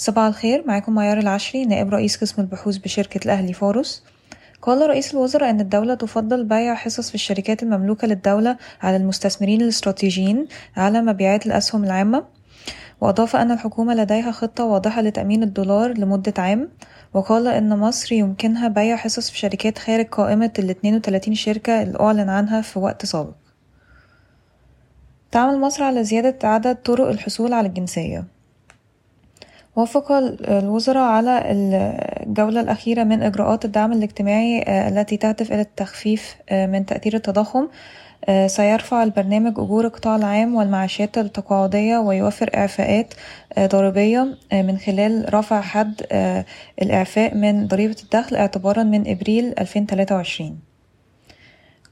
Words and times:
صباح 0.00 0.24
الخير 0.24 0.64
معاكم 0.66 0.94
معيار 0.94 1.18
العشري 1.18 1.64
نائب 1.64 1.94
رئيس 1.94 2.16
قسم 2.16 2.42
البحوث 2.42 2.76
بشركة 2.76 3.24
الأهلي 3.24 3.52
فارس 3.52 4.04
قال 4.62 4.90
رئيس 4.90 5.14
الوزراء 5.14 5.50
أن 5.50 5.60
الدولة 5.60 5.94
تفضل 5.94 6.44
بيع 6.44 6.74
حصص 6.74 7.08
في 7.08 7.14
الشركات 7.14 7.62
المملوكة 7.62 8.06
للدولة 8.08 8.56
على 8.82 8.96
المستثمرين 8.96 9.62
الاستراتيجيين 9.62 10.46
على 10.76 11.02
مبيعات 11.02 11.46
الأسهم 11.46 11.84
العامة. 11.84 12.24
وأضاف 13.00 13.36
أن 13.36 13.50
الحكومة 13.50 13.94
لديها 13.94 14.30
خطة 14.30 14.64
واضحة 14.64 15.02
لتأمين 15.02 15.42
الدولار 15.42 15.98
لمدة 15.98 16.34
عام. 16.38 16.68
وقال 17.14 17.48
إن 17.48 17.78
مصر 17.78 18.14
يمكنها 18.14 18.68
بيع 18.68 18.96
حصص 18.96 19.30
في 19.30 19.38
شركات 19.38 19.78
خارج 19.78 20.06
قائمة 20.06 20.52
ال 20.58 20.70
32 20.70 21.34
شركة 21.34 21.82
اللي 21.82 22.00
أعلن 22.00 22.28
عنها 22.28 22.60
في 22.60 22.78
وقت 22.78 23.06
سابق. 23.06 23.34
تعمل 25.30 25.60
مصر 25.60 25.84
على 25.84 26.04
زيادة 26.04 26.48
عدد 26.48 26.76
طرق 26.76 27.08
الحصول 27.08 27.52
على 27.52 27.68
الجنسية. 27.68 28.37
وافق 29.78 30.12
الوزراء 30.48 31.02
على 31.02 31.42
الجولة 32.26 32.60
الأخيرة 32.60 33.04
من 33.04 33.22
إجراءات 33.22 33.64
الدعم 33.64 33.92
الاجتماعي 33.92 34.64
التي 34.88 35.16
تهدف 35.16 35.52
إلى 35.52 35.60
التخفيف 35.60 36.36
من 36.52 36.86
تأثير 36.86 37.14
التضخم. 37.14 37.68
سيرفع 38.46 39.02
البرنامج 39.02 39.52
أجور 39.58 39.86
القطاع 39.86 40.16
العام 40.16 40.54
والمعاشات 40.54 41.18
التقاعدية 41.18 41.98
ويوفر 41.98 42.50
إعفاءات 42.54 43.14
ضريبية 43.58 44.28
من 44.52 44.78
خلال 44.78 45.34
رفع 45.34 45.60
حد 45.60 46.02
الإعفاء 46.82 47.34
من 47.34 47.66
ضريبة 47.66 47.96
الدخل 48.02 48.36
اعتبارا 48.36 48.82
من 48.82 49.10
إبريل 49.10 49.54
2023 49.58 50.67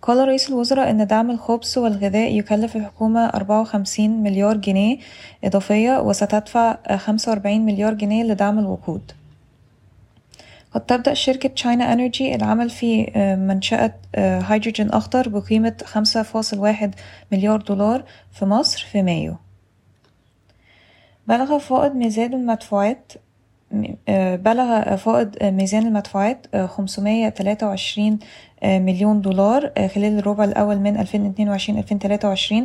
قال 0.03 0.29
رئيس 0.29 0.49
الوزراء 0.49 0.91
إن 0.91 1.07
دعم 1.07 1.31
الخبز 1.31 1.79
والغذاء 1.79 2.33
يكلف 2.33 2.77
الحكومة 2.77 3.27
أربعة 3.27 3.61
وخمسين 3.61 4.23
مليار 4.23 4.57
جنيه 4.57 4.99
إضافية 5.45 6.01
وستدفع 6.01 6.97
خمسة 6.97 7.31
وأربعين 7.31 7.65
مليار 7.67 7.95
جنيه 7.95 8.25
لدعم 8.25 8.59
الوقود. 8.59 9.13
قد 10.73 10.87
تبدأ 10.87 11.15
شركة 11.15 11.49
تشاينا 11.49 11.93
انرجي 11.93 12.35
العمل 12.35 12.71
في 12.71 13.13
منشأة 13.39 13.95
هيدروجين 14.17 14.91
أخضر 14.91 15.29
بقيمة 15.29 15.77
خمسة 15.85 16.23
فاصل 16.23 16.59
واحد 16.59 16.95
مليار 17.33 17.61
دولار 17.61 18.05
في 18.33 18.45
مصر 18.45 18.87
في 18.93 19.03
مايو. 19.03 19.37
بلغ 21.29 21.59
فائض 21.59 21.95
ميزان 21.95 22.35
المدفوعات 22.35 23.13
بلغ 24.37 24.97
فائض 24.97 25.43
ميزان 25.43 25.87
المدفوعات 25.87 26.57
خمسمية 26.57 27.29
تلاتة 27.29 27.67
وعشرين 27.67 28.19
مليون 28.65 29.21
دولار 29.21 29.73
خلال 29.95 30.19
الربع 30.19 30.45
الأول 30.45 30.77
من 30.77 31.05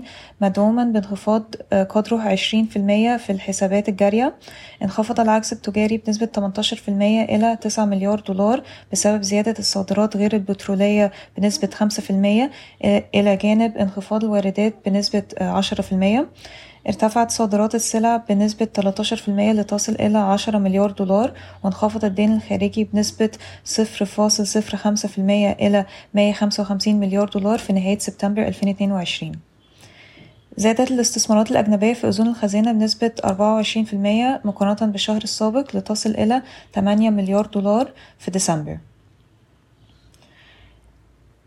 2022-2023 0.02 0.06
مدعوما 0.42 0.84
بانخفاض 0.84 1.56
قدره 1.90 2.22
عشرين 2.22 2.66
في 2.66 2.76
المية 2.76 3.18
في 3.18 3.32
الحسابات 3.32 3.90
الجارية. 3.90 4.36
انخفض 4.84 5.20
العجز 5.20 5.54
التجاري 5.54 5.98
بنسبة 5.98 6.30
18% 6.36 6.90
إلى 6.90 7.58
9 7.62 7.86
مليار 7.86 8.20
دولار 8.20 8.64
بسبب 8.92 9.22
زيادة 9.22 9.56
الصادرات 9.60 10.18
غير 10.18 10.34
البترولية 10.34 11.12
بنسبة 11.38 11.70
5% 11.70 12.50
إلى 13.16 13.36
جانب 13.36 13.78
انخفاض 13.78 14.24
الواردات 14.24 14.76
بنسبة 14.86 15.24
10% 15.42 16.26
ارتفعت 16.88 17.32
صادرات 17.32 17.76
السلع 17.76 18.18
بنسبة 18.18 18.68
13% 18.82 19.30
لتصل 19.30 19.92
إلى 19.92 20.18
10 20.18 20.58
مليار 20.58 20.92
دولار 20.92 21.34
وانخفض 21.64 22.06
الدين 22.06 22.34
الخارجي 22.34 22.84
بنسبة 22.84 23.30
0.05% 23.66 25.20
إلى 25.20 25.86
155 26.14 26.96
مليار 26.96 27.30
دولار 27.30 27.60
في 27.60 27.74
نهاية 27.74 28.00
سبتمبر 28.00 28.48
2022 28.48 29.32
زادت 30.58 30.92
الاستثمارات 30.92 31.52
الأجنبية 31.52 31.94
في 31.94 32.08
أذون 32.08 32.28
الخزانة 32.28 32.72
بنسبة 32.72 33.12
24% 33.26 34.46
مقارنة 34.46 34.92
بالشهر 34.92 35.22
السابق 35.24 35.76
لتصل 35.76 36.10
إلى 36.10 36.42
8 36.76 37.10
مليار 37.10 37.46
دولار 37.46 37.92
في 38.20 38.32
ديسمبر. 38.32 38.78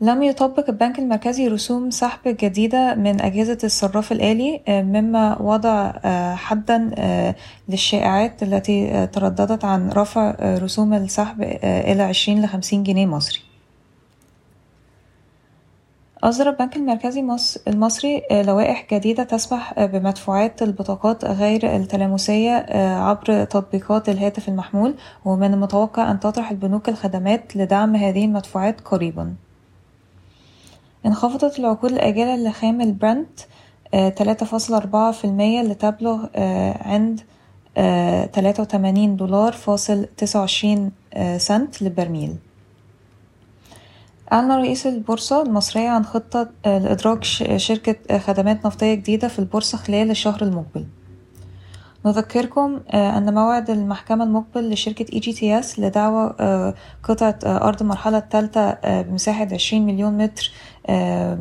لم 0.04 0.22
يطبق 0.22 0.68
البنك 0.68 0.98
المركزي 0.98 1.48
رسوم 1.48 1.90
سحب 1.90 2.20
جديدة 2.26 2.94
من 2.94 3.20
أجهزة 3.20 3.58
الصراف 3.64 4.12
الآلي 4.12 4.60
مما 4.68 5.42
وضع 5.42 5.92
حدا 6.34 6.90
للشائعات 7.68 8.42
التي 8.42 9.06
ترددت 9.06 9.64
عن 9.64 9.90
رفع 9.90 10.36
رسوم 10.40 10.94
السحب 10.94 11.42
إلى 11.62 12.02
عشرين 12.02 12.42
لخمسين 12.44 12.82
جنيه 12.82 13.06
مصري. 13.06 13.40
أصدر 16.24 16.48
البنك 16.48 16.76
المركزي 16.76 17.24
المصري 17.68 18.22
لوائح 18.32 18.86
جديدة 18.92 19.22
تسمح 19.22 19.84
بمدفوعات 19.84 20.62
البطاقات 20.62 21.24
غير 21.24 21.76
التلامسية 21.76 22.66
عبر 22.96 23.44
تطبيقات 23.44 24.08
الهاتف 24.08 24.48
المحمول 24.48 24.94
ومن 25.24 25.54
المتوقع 25.54 26.10
أن 26.10 26.20
تطرح 26.20 26.50
البنوك 26.50 26.88
الخدمات 26.88 27.56
لدعم 27.56 27.96
هذه 27.96 28.24
المدفوعات 28.24 28.80
قريباً. 28.80 29.34
انخفضت 31.06 31.58
العقود 31.58 31.92
الآجلة 31.92 32.36
لخام 32.36 32.80
البرنت 32.80 33.40
تلاتة 33.92 34.46
فاصلة 34.46 34.76
أربعة 34.76 35.12
في 35.12 35.24
المية 35.24 35.62
لتبلغ 35.62 36.26
عند 36.84 37.20
تلاتة 38.32 38.62
وتمانين 38.62 39.16
دولار 39.16 39.52
فاصل 39.52 40.04
تسعة 40.16 40.40
وعشرين 40.40 40.92
سنت 41.36 41.82
للبرميل 41.82 42.36
أعلن 44.32 44.52
رئيس 44.52 44.86
البورصة 44.86 45.42
المصرية 45.42 45.88
عن 45.88 46.04
خطة 46.04 46.50
لإدراج 46.64 47.24
شركة 47.56 48.18
خدمات 48.18 48.66
نفطية 48.66 48.94
جديدة 48.94 49.28
في 49.28 49.38
البورصة 49.38 49.78
خلال 49.78 50.10
الشهر 50.10 50.42
المقبل. 50.42 50.86
نذكركم 52.06 52.80
أن 52.94 53.34
موعد 53.34 53.70
المحكمة 53.70 54.24
المقبل 54.24 54.70
لشركة 54.70 55.06
EGTS 55.12 55.78
لدعوى 55.80 56.34
قطعة 57.02 57.38
أرض 57.44 57.82
المرحلة 57.82 58.18
الثالثة 58.18 58.78
بمساحة 59.02 59.48
عشرين 59.52 59.86
مليون 59.86 60.18
متر 60.18 60.50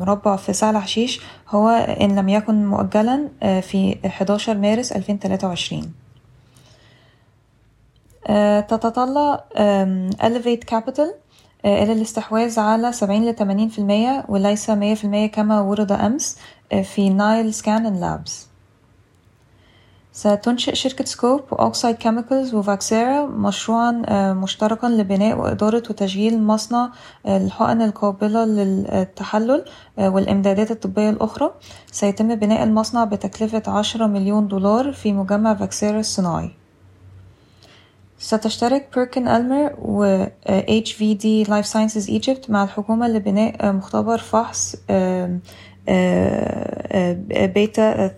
مربع 0.00 0.36
في 0.36 0.52
سهل 0.52 0.76
حشيش 0.76 1.20
هو 1.48 1.68
إن 2.00 2.16
لم 2.16 2.28
يكن 2.28 2.66
مؤجلا 2.66 3.28
في 3.60 3.96
11 4.06 4.58
مارس 4.58 4.92
2023 4.92 5.92
تتطلع 8.68 9.44
Elevate 10.22 10.74
Capital 10.74 11.08
إلى 11.64 11.92
الاستحواذ 11.92 12.60
على 12.60 12.92
سبعين 12.92 13.24
لتمانين 13.26 13.68
في 13.68 13.78
المية 13.78 14.24
وليس 14.28 14.70
مية 14.70 14.94
في 14.94 15.04
المية 15.04 15.26
كما 15.26 15.60
ورد 15.60 15.92
أمس 15.92 16.38
في 16.82 17.10
Nile 17.10 17.54
Scan 17.54 18.00
Labs 18.00 18.53
ستنشئ 20.16 20.74
شركة 20.74 21.04
سكوب 21.04 21.40
و 21.50 21.58
Oxide 21.58 21.96
Chemicals 21.96 22.54
وفاكسيرا 22.54 23.26
مشروعا 23.26 23.92
مشتركا 24.32 24.86
لبناء 24.86 25.38
وإدارة 25.38 25.82
وتشغيل 25.90 26.42
مصنع 26.42 26.90
الحقن 27.26 27.82
القابلة 27.82 28.44
للتحلل 28.44 29.64
والإمدادات 29.98 30.70
الطبية 30.70 31.10
الأخرى. 31.10 31.50
سيتم 31.92 32.34
بناء 32.34 32.62
المصنع 32.62 33.04
بتكلفة 33.04 33.62
عشرة 33.66 34.06
مليون 34.06 34.48
دولار 34.48 34.92
في 34.92 35.12
مجمع 35.12 35.54
فاكسيرا 35.54 36.00
الصناعي. 36.00 36.50
ستشترك 38.18 38.88
بيركن 38.94 39.28
ألمر 39.28 39.74
و 39.78 40.24
HVD 40.80 41.48
Life 41.48 41.66
Sciences 41.72 42.10
Egypt 42.10 42.50
مع 42.50 42.64
الحكومة 42.64 43.08
لبناء 43.08 43.72
مختبر 43.72 44.18
فحص 44.18 44.76
بيتا 47.54 48.08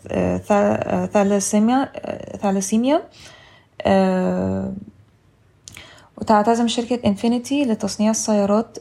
ثالاسيميا 2.42 3.02
وتعتزم 6.18 6.68
شركة 6.68 6.98
انفينيتي 7.06 7.64
لتصنيع 7.64 8.10
السيارات 8.10 8.78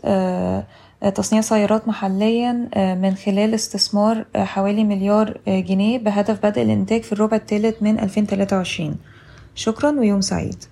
تصنيع 1.15 1.41
سيارات 1.41 1.87
محليا 1.87 2.69
من 3.01 3.15
خلال 3.15 3.53
استثمار 3.53 4.25
حوالي 4.35 4.83
مليار 4.83 5.37
جنيه 5.47 5.97
بهدف 5.97 6.45
بدء 6.45 6.61
الإنتاج 6.61 7.01
في 7.01 7.11
الربع 7.13 7.37
الثالث 7.37 7.83
من 7.83 7.99
2023 7.99 8.95
شكرا 9.55 9.91
ويوم 9.91 10.21
سعيد. 10.21 10.65